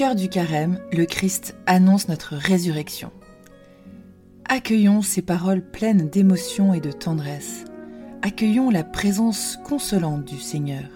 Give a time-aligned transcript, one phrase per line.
[0.00, 3.12] Cœur du carême, le Christ annonce notre résurrection.
[4.46, 7.66] Accueillons ces paroles pleines d'émotion et de tendresse.
[8.22, 10.88] Accueillons la présence consolante du Seigneur.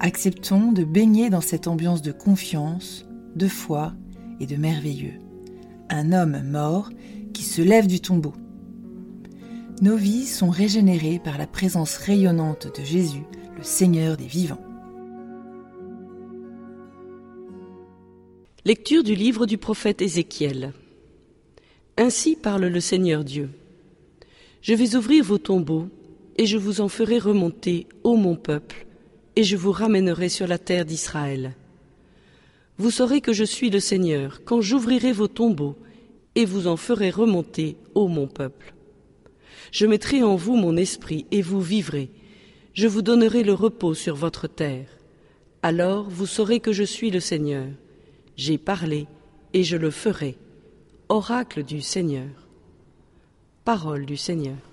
[0.00, 3.06] Acceptons de baigner dans cette ambiance de confiance,
[3.36, 3.94] de foi
[4.38, 5.18] et de merveilleux.
[5.88, 6.90] Un homme mort
[7.32, 8.34] qui se lève du tombeau.
[9.80, 13.24] Nos vies sont régénérées par la présence rayonnante de Jésus,
[13.56, 14.60] le Seigneur des vivants.
[18.66, 20.74] Lecture du livre du prophète Ézéchiel.
[21.96, 23.48] Ainsi parle le Seigneur Dieu.
[24.60, 25.88] Je vais ouvrir vos tombeaux,
[26.36, 28.86] et je vous en ferai remonter, ô mon peuple,
[29.34, 31.54] et je vous ramènerai sur la terre d'Israël.
[32.76, 35.76] Vous saurez que je suis le Seigneur, quand j'ouvrirai vos tombeaux,
[36.34, 38.74] et vous en ferai remonter, ô mon peuple.
[39.72, 42.10] Je mettrai en vous mon esprit, et vous vivrez.
[42.74, 44.98] Je vous donnerai le repos sur votre terre.
[45.62, 47.66] Alors vous saurez que je suis le Seigneur
[48.40, 49.06] j'ai parlé
[49.52, 50.38] et je le ferai.
[51.10, 52.48] Oracle du Seigneur.
[53.66, 54.69] Parole du Seigneur.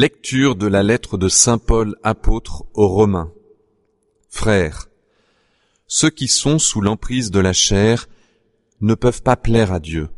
[0.00, 3.32] Lecture de la lettre de Saint Paul apôtre aux Romains.
[4.28, 4.86] Frères,
[5.88, 8.08] ceux qui sont sous l'emprise de la chair
[8.80, 10.08] ne peuvent pas plaire à Dieu.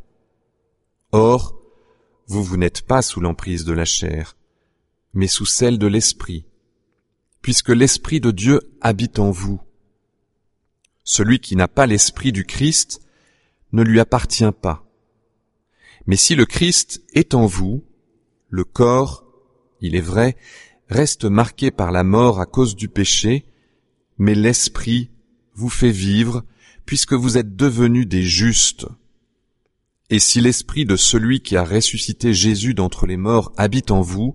[1.12, 1.58] Or,
[2.26, 4.36] vous, vous n'êtes pas sous l'emprise de la chair,
[5.14, 6.44] mais sous celle de l'Esprit,
[7.40, 9.62] puisque l'Esprit de Dieu habite en vous.
[11.04, 13.00] Celui qui n'a pas l'Esprit du Christ
[13.72, 14.84] ne lui appartient pas.
[16.04, 17.82] Mais si le Christ est en vous,
[18.50, 19.29] le corps
[19.80, 20.36] il est vrai,
[20.88, 23.46] reste marqué par la mort à cause du péché,
[24.18, 25.10] mais l'Esprit
[25.54, 26.44] vous fait vivre
[26.84, 28.86] puisque vous êtes devenus des justes.
[30.10, 34.34] Et si l'Esprit de celui qui a ressuscité Jésus d'entre les morts habite en vous,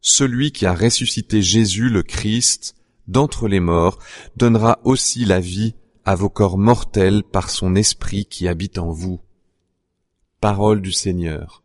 [0.00, 2.74] celui qui a ressuscité Jésus le Christ
[3.06, 3.98] d'entre les morts
[4.36, 5.74] donnera aussi la vie
[6.04, 9.20] à vos corps mortels par son Esprit qui habite en vous.
[10.40, 11.62] Parole du Seigneur.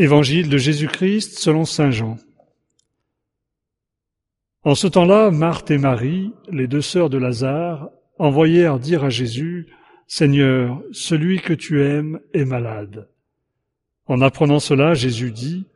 [0.00, 2.18] Évangile de Jésus-Christ selon Saint Jean.
[4.62, 9.66] En ce temps-là, Marthe et Marie, les deux sœurs de Lazare, envoyèrent dire à Jésus,
[10.06, 13.08] Seigneur, celui que tu aimes est malade.
[14.06, 15.66] En apprenant cela, Jésus dit,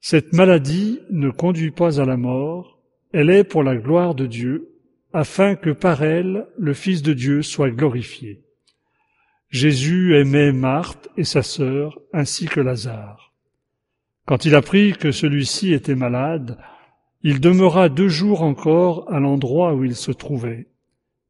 [0.00, 2.80] Cette maladie ne conduit pas à la mort,
[3.12, 4.72] elle est pour la gloire de Dieu,
[5.12, 8.42] afin que par elle le Fils de Dieu soit glorifié.
[9.50, 13.31] Jésus aimait Marthe et sa sœur ainsi que Lazare.
[14.26, 16.58] Quand il apprit que celui-ci était malade,
[17.22, 20.68] il demeura deux jours encore à l'endroit où il se trouvait.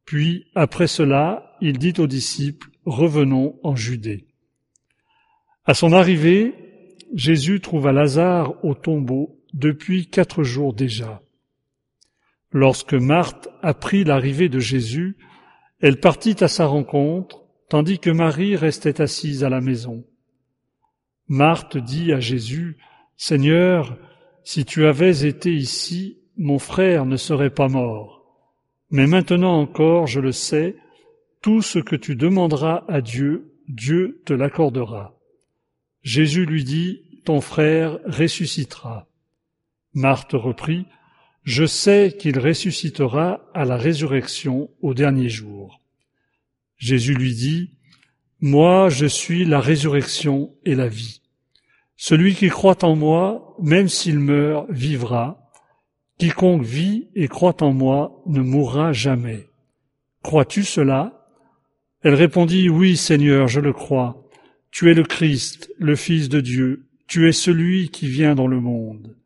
[0.04, 4.26] Puis, après cela, il dit aux disciples, Revenons en Judée.
[5.64, 6.54] À son arrivée,
[7.14, 11.22] Jésus trouva Lazare au tombeau depuis quatre jours déjà.
[12.50, 15.16] Lorsque Marthe apprit l'arrivée de Jésus,
[15.80, 20.04] elle partit à sa rencontre, tandis que Marie restait assise à la maison.
[21.28, 22.76] Marthe dit à Jésus,
[23.16, 23.96] Seigneur,
[24.44, 28.24] si tu avais été ici, mon frère ne serait pas mort.
[28.90, 30.76] Mais maintenant encore, je le sais,
[31.40, 35.18] tout ce que tu demanderas à Dieu, Dieu te l'accordera.
[36.02, 39.08] Jésus lui dit, Ton frère ressuscitera.
[39.94, 40.86] Marthe reprit,
[41.44, 45.80] Je sais qu'il ressuscitera à la résurrection au dernier jour.
[46.76, 47.70] Jésus lui dit,
[48.42, 51.22] Moi je suis la résurrection et la vie.
[51.96, 55.48] Celui qui croit en moi, même s'il meurt, vivra.
[56.18, 59.46] Quiconque vit et croit en moi ne mourra jamais.
[60.24, 61.28] Crois-tu cela?
[62.02, 64.28] Elle répondit, Oui Seigneur, je le crois.
[64.72, 68.60] Tu es le Christ, le Fils de Dieu, tu es celui qui vient dans le
[68.60, 69.16] monde.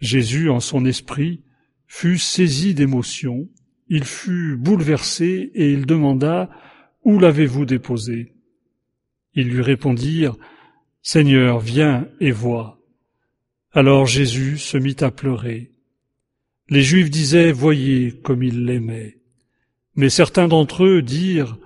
[0.00, 1.44] Jésus, en son esprit,
[1.86, 3.48] fut saisi d'émotion,
[3.88, 6.50] il fut bouleversé et il demanda,
[7.06, 8.32] Où l'avez-vous déposé?
[9.32, 10.36] Ils lui répondirent,
[11.02, 12.80] Seigneur, viens et vois.
[13.70, 15.70] Alors Jésus se mit à pleurer.
[16.68, 19.20] Les Juifs disaient, Voyez comme il l'aimait.
[19.94, 21.56] Mais certains d'entre eux dirent,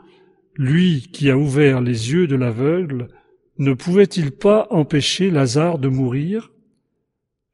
[0.57, 3.09] Lui qui a ouvert les yeux de l'aveugle,
[3.57, 6.53] ne pouvait-il pas empêcher Lazare de mourir?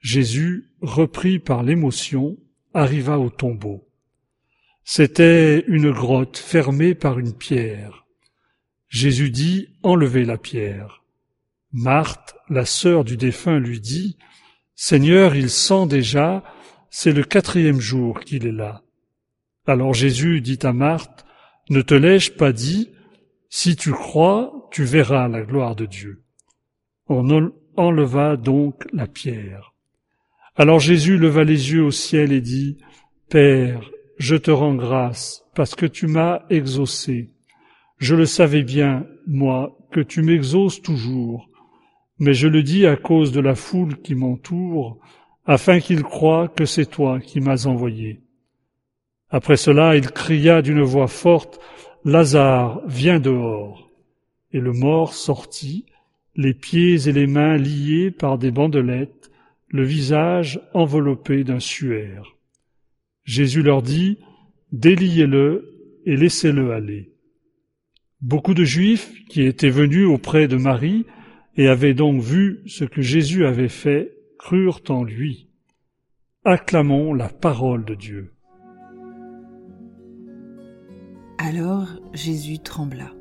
[0.00, 2.36] Jésus, repris par l'émotion,
[2.74, 3.86] arriva au tombeau.
[4.88, 8.06] C'était une grotte fermée par une pierre.
[8.86, 11.02] Jésus dit, Enlevez la pierre.
[11.72, 14.16] Marthe, la sœur du défunt, lui dit,
[14.76, 16.44] Seigneur, il sent déjà,
[16.88, 18.84] c'est le quatrième jour qu'il est là.
[19.66, 21.26] Alors Jésus dit à Marthe,
[21.68, 22.92] Ne te l'ai-je pas dit,
[23.50, 26.22] si tu crois, tu verras la gloire de Dieu.
[27.08, 29.74] On enleva donc la pierre.
[30.54, 32.78] Alors Jésus leva les yeux au ciel et dit,
[33.28, 37.30] Père, je te rends grâce parce que tu m'as exaucé.
[37.98, 41.48] Je le savais bien, moi, que tu m'exauces toujours,
[42.18, 44.98] mais je le dis à cause de la foule qui m'entoure,
[45.44, 48.20] afin qu'ils croient que c'est toi qui m'as envoyé.
[49.30, 51.60] Après cela, il cria d'une voix forte,
[52.04, 53.90] Lazare, viens dehors.
[54.52, 55.86] Et le mort sortit,
[56.34, 59.30] les pieds et les mains liés par des bandelettes,
[59.68, 62.35] le visage enveloppé d'un suaire.
[63.26, 64.18] Jésus leur dit,
[64.72, 67.12] Déliez-le et laissez-le aller.
[68.20, 71.04] Beaucoup de Juifs qui étaient venus auprès de Marie
[71.56, 75.48] et avaient donc vu ce que Jésus avait fait, crurent en lui.
[76.44, 78.32] Acclamons la parole de Dieu.
[81.38, 83.12] Alors Jésus trembla.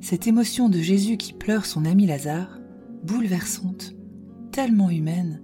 [0.00, 2.60] Cette émotion de Jésus qui pleure son ami Lazare,
[3.02, 3.94] bouleversante,
[4.52, 5.42] tellement humaine,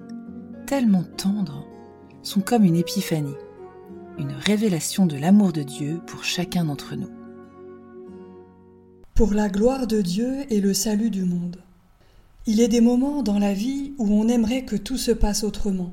[0.67, 1.67] tellement tendre,
[2.25, 3.37] sont comme une épiphanie,
[4.19, 7.11] une révélation de l'amour de Dieu pour chacun d'entre nous
[9.15, 11.63] pour la gloire de Dieu et le salut du monde.
[12.47, 15.93] Il est des moments dans la vie où on aimerait que tout se passe autrement.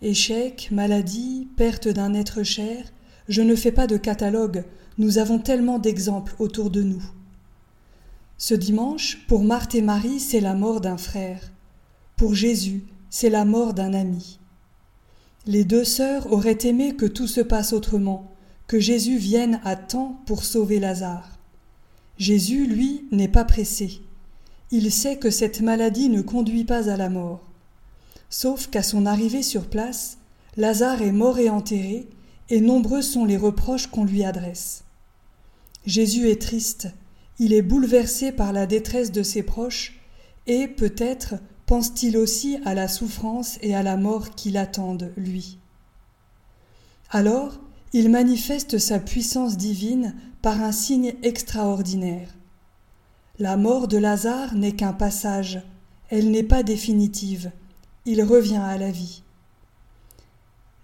[0.00, 2.86] Échec, maladie, perte d'un être cher,
[3.28, 4.64] je ne fais pas de catalogue,
[4.96, 7.02] nous avons tellement d'exemples autour de nous.
[8.38, 11.52] Ce dimanche, pour Marthe et Marie, c'est la mort d'un frère.
[12.16, 14.38] Pour Jésus, c'est la mort d'un ami.
[15.46, 18.32] Les deux sœurs auraient aimé que tout se passe autrement,
[18.66, 21.38] que Jésus vienne à temps pour sauver Lazare.
[22.16, 24.00] Jésus, lui, n'est pas pressé.
[24.70, 27.42] Il sait que cette maladie ne conduit pas à la mort.
[28.30, 30.16] Sauf qu'à son arrivée sur place,
[30.56, 32.08] Lazare est mort et enterré,
[32.48, 34.84] et nombreux sont les reproches qu'on lui adresse.
[35.84, 36.88] Jésus est triste,
[37.38, 40.00] il est bouleversé par la détresse de ses proches,
[40.46, 41.34] et peut-être
[41.66, 45.58] pense-t-il aussi à la souffrance et à la mort qui l'attendent, lui?
[47.10, 47.60] Alors,
[47.92, 52.34] il manifeste sa puissance divine par un signe extraordinaire.
[53.38, 55.62] La mort de Lazare n'est qu'un passage,
[56.10, 57.50] elle n'est pas définitive,
[58.04, 59.22] il revient à la vie.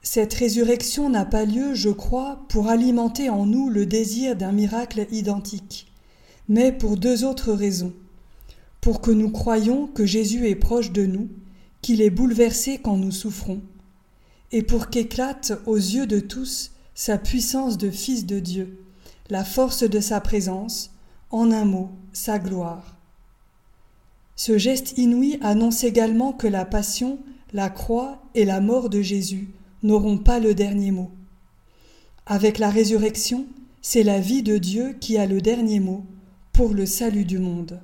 [0.02, 5.06] Cette résurrection n'a pas lieu, je crois, pour alimenter en nous le désir d'un miracle
[5.12, 5.92] identique,
[6.48, 7.92] mais pour deux autres raisons.
[8.80, 11.28] Pour que nous croyions que Jésus est proche de nous,
[11.82, 13.60] qu'il est bouleversé quand nous souffrons,
[14.52, 18.78] et pour qu'éclate aux yeux de tous sa puissance de Fils de Dieu,
[19.28, 20.90] la force de sa présence,
[21.30, 22.96] en un mot, sa gloire.
[24.36, 27.18] Ce geste inouï annonce également que la passion,
[27.52, 29.50] la croix et la mort de Jésus
[29.82, 31.10] n'auront pas le dernier mot.
[32.26, 33.46] Avec la résurrection,
[33.82, 36.04] c'est la vie de Dieu qui a le dernier mot
[36.52, 37.80] pour le salut du monde.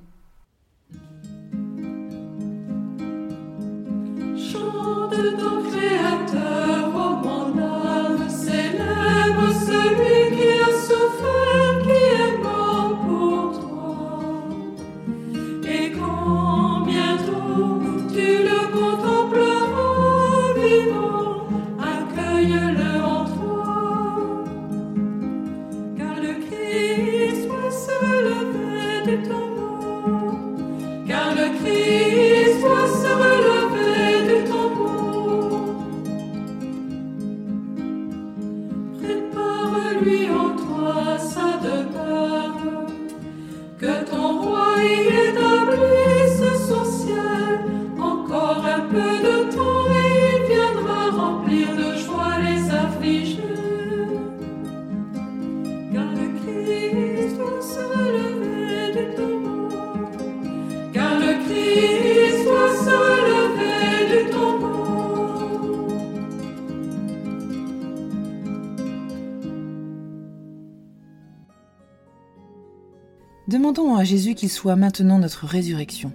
[73.49, 76.13] Demandons à Jésus qu'il soit maintenant notre résurrection.